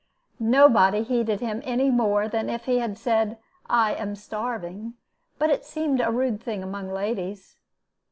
Nobody 0.39 1.03
heeded 1.03 1.41
him 1.41 1.61
any 1.63 1.91
more 1.91 2.27
than 2.27 2.49
if 2.49 2.65
he 2.65 2.79
had 2.79 2.97
said, 2.97 3.37
"I 3.69 3.93
am 3.93 4.15
starving," 4.15 4.95
but 5.37 5.51
it 5.51 5.63
seemed 5.63 6.01
a 6.01 6.09
rude 6.11 6.41
thing 6.41 6.63
among 6.63 6.89
ladies. 6.91 7.59